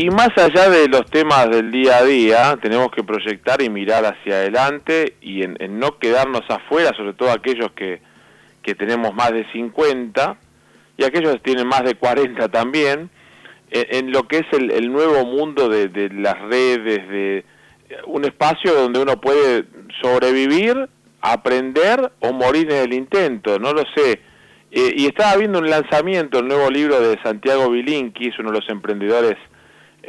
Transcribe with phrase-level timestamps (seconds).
[0.00, 4.06] Y más allá de los temas del día a día, tenemos que proyectar y mirar
[4.06, 8.00] hacia adelante y en, no quedarnos afuera, sobre todo aquellos que,
[8.62, 10.38] que tenemos más de 50
[10.96, 13.10] y aquellos que tienen más de 40 también,
[13.70, 17.44] en, lo que es el, nuevo mundo de, de, las redes, de
[18.06, 19.66] un espacio donde uno puede
[20.00, 20.88] sobrevivir,
[21.20, 24.22] aprender o morir en el intento, no lo sé.
[24.70, 28.60] Eh, y estaba viendo un lanzamiento, el nuevo libro de Santiago Bilinqui, es uno de
[28.60, 29.36] los emprendedores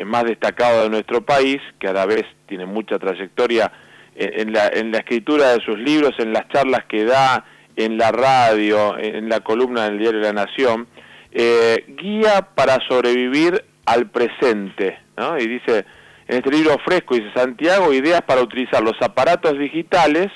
[0.06, 3.72] más destacados de nuestro país, que a la vez tiene mucha trayectoria
[4.16, 7.46] en, la, en la escritura de sus libros, en las charlas que da,
[7.76, 10.88] en la radio, en la columna del diario La Nación,
[11.32, 15.38] eh, guía para sobrevivir al presente, ¿no?
[15.38, 15.86] Y dice,
[16.28, 20.28] en este libro fresco, dice Santiago, ideas para utilizar los aparatos digitales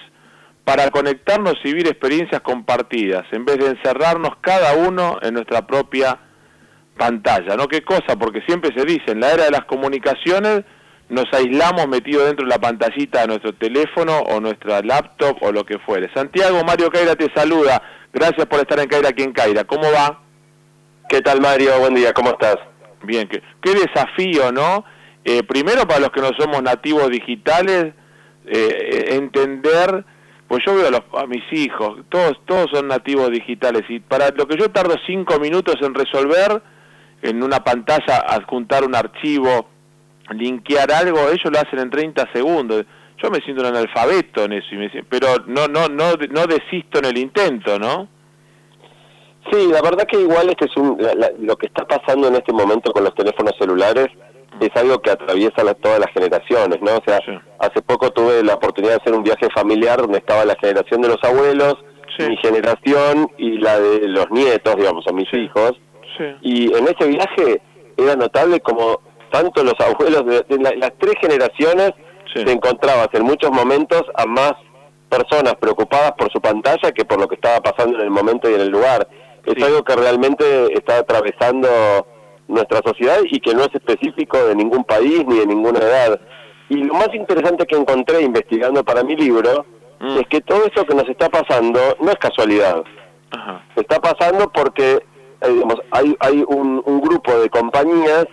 [0.64, 6.18] para conectarnos y vivir experiencias compartidas, en vez de encerrarnos cada uno en nuestra propia
[6.98, 7.68] pantalla, ¿no?
[7.68, 8.16] ¿Qué cosa?
[8.18, 10.64] Porque siempre se dice, en la era de las comunicaciones
[11.10, 15.64] nos aislamos metidos dentro de la pantallita de nuestro teléfono o nuestra laptop o lo
[15.64, 16.12] que fuere.
[16.14, 17.82] Santiago, Mario Caira te saluda.
[18.12, 19.66] Gracias por estar en Caira aquí en Caira.
[19.66, 20.22] ¿Cómo va?
[21.08, 21.80] ¿Qué tal Mario?
[21.80, 22.58] Buen día, ¿cómo estás?
[23.04, 24.84] Bien, qué, qué desafío, ¿no?
[25.24, 27.94] Eh, primero para los que no somos nativos digitales,
[28.48, 30.06] eh, entender,
[30.48, 34.30] pues yo veo a, los, a mis hijos, todos, todos son nativos digitales y para
[34.30, 36.62] lo que yo tardo cinco minutos en resolver,
[37.30, 39.68] en una pantalla adjuntar un archivo,
[40.32, 42.86] linkear algo, ellos lo hacen en 30 segundos.
[43.22, 47.00] Yo me siento un analfabeto en eso, y me, pero no, no, no, no desisto
[47.00, 48.08] en el intento, ¿no?
[49.52, 50.98] Sí, la verdad que igual este es un,
[51.40, 54.08] lo que está pasando en este momento con los teléfonos celulares
[54.60, 56.98] es algo que atraviesa todas las generaciones, ¿no?
[56.98, 57.20] O sea,
[57.60, 61.10] hace poco tuve la oportunidad de hacer un viaje familiar donde estaba la generación de
[61.10, 61.76] los abuelos,
[62.20, 65.74] mi generación y la de los nietos, digamos, o mis hijos.
[66.42, 67.62] Y en ese viaje
[67.98, 71.92] era notable como tanto los abuelos de, las tres generaciones
[72.34, 74.54] se encontrabas en muchos momentos a más
[75.10, 78.56] personas preocupadas por su pantalla que por lo que estaba pasando en el momento y
[78.56, 79.08] en el lugar.
[79.46, 81.70] Es algo que realmente está atravesando
[82.48, 86.20] nuestra sociedad y que no es específico de ningún país ni de ninguna edad.
[86.70, 89.66] Y lo más interesante que encontré investigando para mi libro
[90.00, 90.18] mm.
[90.18, 92.84] es que todo eso que nos está pasando no es casualidad.
[93.76, 95.04] Está pasando porque
[95.42, 98.26] eh, hay, hay un, grupo de compañías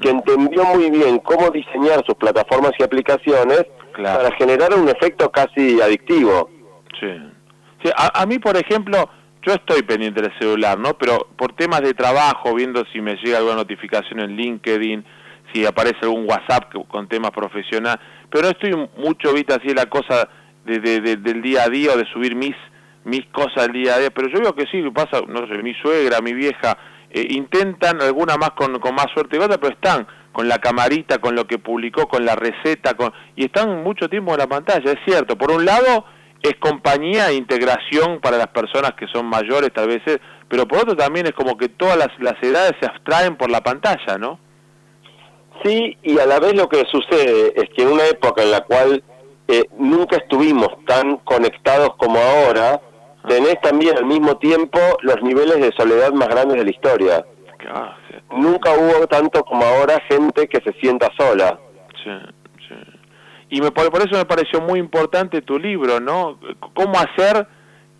[0.00, 3.66] que entendió muy bien cómo diseñar sus plataformas y aplicaciones
[3.96, 6.50] para generar un efecto casi adictivo.
[6.98, 7.90] Sí.
[7.96, 9.08] a, mí, por ejemplo,
[9.42, 10.94] yo estoy pendiente del celular, ¿no?
[10.94, 15.04] Pero por temas de trabajo, viendo si me llega alguna notificación en LinkedIn,
[15.52, 18.00] si aparece algún WhatsApp con temas profesionales,
[18.30, 20.28] pero no estoy mucho, viste, así la cosa
[20.64, 22.56] de, del día a día o de subir mis
[23.04, 25.74] mis cosas del día a día, pero yo veo que sí, pasa, no sé, mi
[25.74, 26.76] suegra, mi vieja,
[27.10, 31.18] eh, intentan, alguna más con, con más suerte que otra, pero están con la camarita,
[31.18, 34.90] con lo que publicó, con la receta, con y están mucho tiempo en la pantalla,
[34.90, 35.38] es cierto.
[35.38, 36.04] Por un lado,
[36.42, 40.02] es compañía e integración para las personas que son mayores tal vez,
[40.48, 43.62] pero por otro también es como que todas las, las edades se abstraen por la
[43.62, 44.38] pantalla, ¿no?
[45.62, 48.62] Sí, y a la vez lo que sucede es que en una época en la
[48.62, 49.02] cual
[49.48, 52.93] eh, nunca estuvimos tan conectados como ahora, ah.
[53.28, 57.24] Tenés también al mismo tiempo los niveles de soledad más grandes de la historia.
[58.30, 61.58] Nunca hubo tanto como ahora gente que se sienta sola.
[62.02, 62.10] Sí.
[63.50, 66.38] Y me, por, eso me pareció muy importante tu libro, ¿no?
[66.74, 67.46] Cómo hacer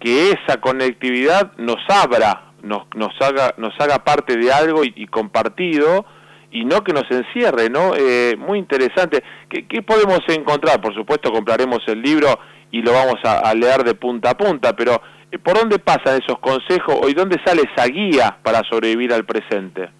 [0.00, 6.04] que esa conectividad nos abra, nos, nos, haga, nos haga parte de algo y, compartido
[6.50, 7.94] y no que nos encierre, ¿no?
[7.96, 9.22] Eh, muy interesante.
[9.48, 10.80] ¿Qué, ¿Qué, podemos encontrar?
[10.80, 12.38] Por supuesto, compraremos el libro
[12.74, 15.00] y lo vamos a, leer de punta a punta, pero
[15.38, 19.90] ¿por dónde pasan esos consejos y dónde sale esa guía para sobrevivir al presente?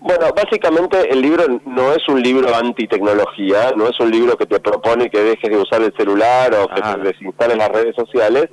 [0.00, 4.60] Bueno, básicamente el libro no es un libro anti-tecnología, no es un libro que te
[4.60, 8.50] propone que dejes de usar el celular o que te desinstales las redes sociales,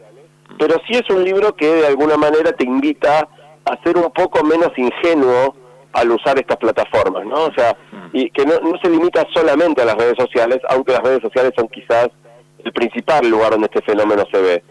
[0.57, 3.27] pero sí es un libro que de alguna manera te invita
[3.65, 5.55] a ser un poco menos ingenuo
[5.93, 7.45] al usar estas plataformas, ¿no?
[7.45, 8.09] O sea, mm.
[8.13, 11.67] y que no, se limita solamente a las redes sociales, aunque las redes sociales son
[11.67, 12.09] quizás
[12.63, 14.63] el principal lugar donde este fenómeno se ve.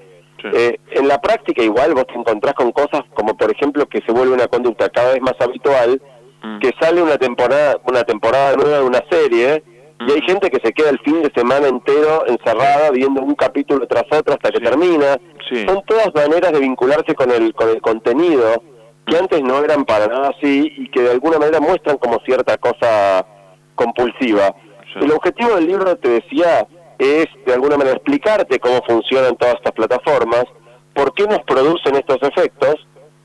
[0.45, 4.13] Eh, en la práctica igual vos te encontrás con cosas como por ejemplo que se
[4.13, 6.01] vuelve una conducta cada vez más habitual
[6.43, 6.59] Mm.
[6.61, 9.63] que sale una temporada una temporada nueva de una serie
[10.01, 10.27] y hay mm.
[10.27, 14.35] gente que se queda el fin de semana entero encerrada viendo un capítulo tras otro
[14.35, 15.19] hasta que termina.
[15.67, 18.63] Son todas maneras de vincularse con el con el contenido
[19.07, 22.57] que antes no eran para nada así y que de alguna manera muestran como cierta
[22.57, 23.27] cosa
[23.75, 24.55] compulsiva.
[24.95, 26.67] El objetivo del libro, te decía,
[27.01, 30.45] es de alguna manera explicarte cómo funcionan todas estas plataformas,
[30.95, 32.75] por qué nos producen estos efectos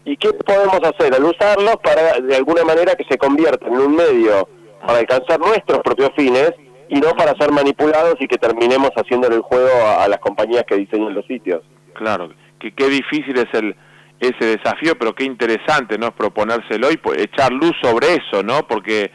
[0.05, 3.95] y qué podemos hacer al usarlos para de alguna manera que se convierta en un
[3.95, 4.47] medio
[4.85, 6.53] para alcanzar nuestros propios fines
[6.89, 9.69] y no para ser manipulados y que terminemos haciéndole el juego
[9.99, 11.63] a, las compañías que diseñan los sitios.
[11.93, 12.29] Claro,
[12.59, 13.75] que qué difícil es el
[14.19, 16.07] ese desafío, pero qué interesante, ¿no?
[16.07, 18.65] Es proponérselo y echar luz sobre eso, ¿no?
[18.65, 19.11] Porque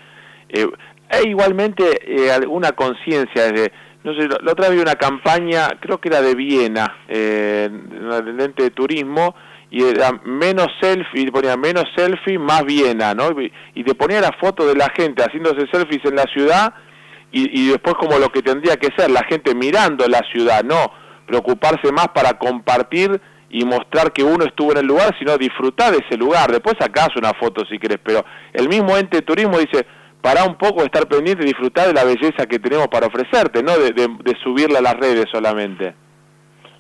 [0.49, 0.67] eh,
[1.09, 3.73] hay igualmente eh, alguna conciencia desde
[4.03, 8.41] no sé, la otra vez vi una campaña, creo que era de Viena, eh, del
[8.41, 9.35] ente de turismo,
[9.71, 13.31] y era menos selfie, y ponía menos selfie, más Viena, ¿no?
[13.75, 16.75] Y te ponía la foto de la gente haciéndose selfies en la ciudad
[17.31, 20.91] y, y después como lo que tendría que ser, la gente mirando la ciudad, no
[21.27, 23.21] preocuparse más para compartir
[23.51, 26.51] y mostrar que uno estuvo en el lugar, sino disfrutar de ese lugar.
[26.51, 29.87] Después sacás una foto si querés, pero el mismo ente de turismo dice,
[30.23, 33.77] para un poco estar pendiente y disfrutar de la belleza que tenemos para ofrecerte, no
[33.79, 35.95] de, de, subirla a las redes solamente.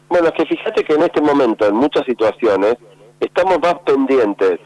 [0.09, 2.77] Bueno, es que fíjate que en este momento, en muchas situaciones,
[3.21, 4.59] estamos más pendientes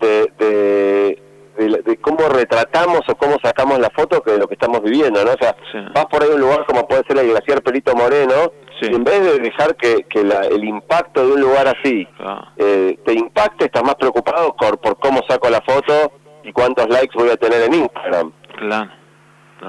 [0.00, 4.82] de, de, de, cómo retratamos o cómo sacamos la foto que de lo que estamos
[4.82, 5.32] viviendo, ¿no?
[5.32, 5.56] O sea,
[5.94, 9.04] vas por ahí a un lugar como puede ser el glaciar Perito Moreno, y en
[9.04, 12.52] vez de dejar que, que el impacto de un lugar así ah.
[12.56, 16.12] eh, te impacte, estás más preocupado por, por cómo saco la foto
[16.44, 18.32] y cuántos likes voy a tener en Instagram.
[18.56, 18.90] Claro.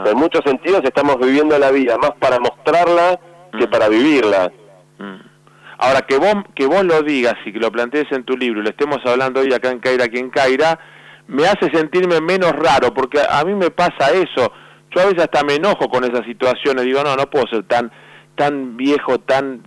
[0.06, 3.20] En muchos sentidos estamos viviendo la vida más para mostrarla
[3.58, 3.70] que mm.
[3.70, 4.52] para vivirla.
[4.98, 5.36] Mm.
[5.78, 8.64] Ahora, que vos, que vos lo digas y que lo plantees en tu libro y
[8.64, 10.80] lo estemos hablando hoy acá en Caira, aquí en Caira,
[11.28, 14.52] me hace sentirme menos raro, porque a, mí me pasa eso.
[14.92, 17.92] Yo a veces hasta me enojo con esas situaciones, digo, no, no puedo ser tan,
[18.36, 19.66] tan viejo, tan,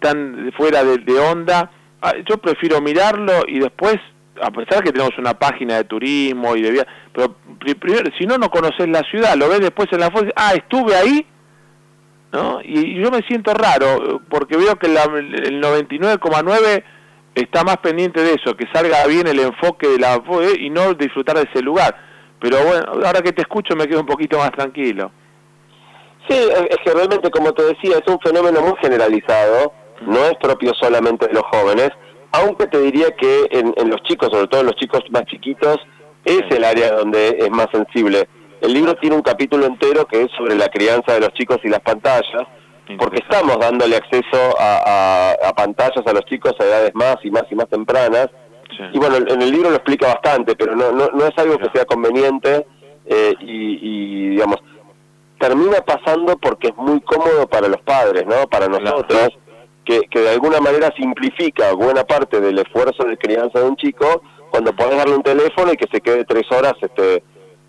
[0.00, 1.70] tan fuera de, de onda.
[2.02, 3.98] Ah, yo prefiero mirarlo y después
[4.40, 7.36] a pesar que tenemos una página de turismo y de pero
[7.78, 10.94] primero, si no, no conoces la ciudad, lo ves después en la foto, ah, estuve
[10.94, 11.26] ahí,
[12.32, 12.60] ¿no?
[12.62, 16.84] Y, yo me siento raro, porque veo que la, el 99,9
[17.34, 20.56] está más pendiente de eso, que salga bien el enfoque de la ¿eh?
[20.58, 21.96] y no disfrutar de ese lugar.
[22.40, 25.10] Pero bueno, ahora que te escucho me quedo un poquito más tranquilo.
[26.28, 29.72] Sí, es que realmente, como te decía, es un fenómeno muy generalizado,
[30.02, 31.90] no es propio solamente de los jóvenes,
[32.32, 35.78] aunque te diría que en, los chicos, sobre todo en los chicos más chiquitos,
[36.24, 38.28] es el área donde es más sensible.
[38.60, 41.68] El libro tiene un capítulo entero que es sobre la crianza de los chicos y
[41.68, 42.46] las pantallas,
[42.98, 47.54] porque estamos dándole acceso a, pantallas a los chicos a edades más y más y
[47.54, 48.28] más tempranas.
[48.92, 51.84] Y bueno, en el libro lo explica bastante, pero no, no, es algo que sea
[51.84, 52.66] conveniente
[53.06, 54.56] eh, y, digamos,
[55.38, 58.46] termina pasando porque es muy cómodo para los padres, ¿no?
[58.48, 59.30] Para nosotros
[60.08, 64.74] que, de alguna manera simplifica buena parte del esfuerzo de crianza de un chico cuando
[64.74, 67.22] podés darle un teléfono y que se quede tres horas este,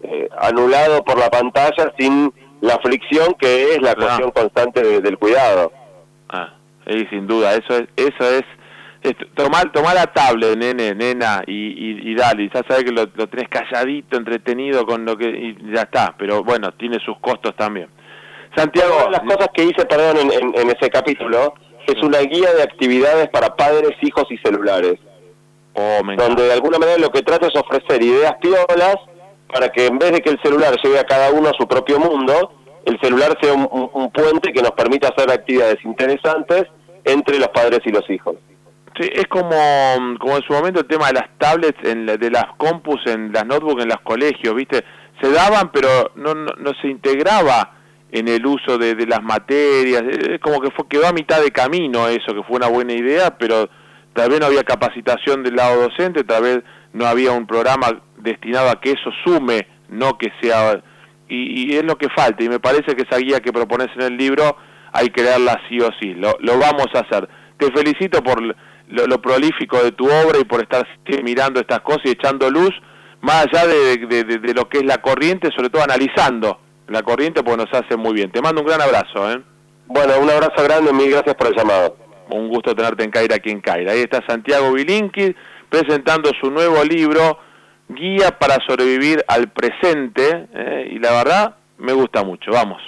[0.04, 5.72] eh, anulado por la pantalla sin la fricción que es la cuestión constante del cuidado.
[6.30, 6.54] Ah,
[6.88, 8.44] sí, sin duda, eso es, eso es,
[9.36, 13.50] tomar, tomar la tablet, nene, nena, y, y, dale, ya sabes que lo, lo, tenés
[13.50, 17.90] calladito, entretenido con lo que, y ya está, pero bueno, tiene sus costos también.
[18.56, 21.56] Santiago, las cosas que hice, perdón, en, en ese capítulo,
[21.92, 25.00] es una guía de actividades para padres, hijos y celulares.
[25.74, 28.98] Oh, donde de alguna manera lo que trata es ofrecer ideas piolas
[29.52, 32.00] para que en vez de que el celular lleve a cada uno a su propio
[32.00, 32.54] mundo,
[32.86, 36.66] el celular sea un, puente que nos permita hacer actividades interesantes
[37.04, 38.36] entre los padres y los hijos.
[39.00, 39.50] Sí, es como,
[40.20, 43.46] como en su momento el tema de las tablets, en de las compus, en las
[43.46, 44.84] notebooks, en los colegios, ¿viste?
[45.22, 47.81] Se daban, pero no, no, no se integraba
[48.12, 52.08] en el uso de, las materias, es como que fue, quedó a mitad de camino
[52.10, 53.70] eso, que fue una buena idea, pero
[54.14, 56.60] tal vez no había capacitación del lado docente, tal vez
[56.92, 60.82] no había un programa destinado a que eso sume, no que sea...
[61.34, 64.18] Y, es lo que falta, y me parece que esa guía que propones en el
[64.18, 64.58] libro
[64.92, 67.30] hay que leerla sí o sí, lo, vamos a hacer.
[67.58, 70.86] Te felicito por lo, prolífico de tu obra y por estar
[71.24, 72.72] mirando estas cosas y echando luz,
[73.22, 76.60] más allá de, de lo que es la corriente, sobre todo analizando
[76.92, 78.32] la corriente pues nos hace muy bien.
[78.32, 79.32] Te mando un gran abrazo.
[79.32, 79.42] ¿eh?
[79.88, 81.98] Bueno, un abrazo grande, mil gracias por el llamado.
[82.30, 83.92] Un gusto tenerte en Caira aquí en Caira.
[83.92, 85.36] Ahí está Santiago Vilinqui
[85.70, 87.40] presentando su nuevo libro,
[87.88, 90.90] Guía para sobrevivir al presente, ¿eh?
[90.92, 92.52] y la verdad me gusta mucho.
[92.52, 92.82] Vamos.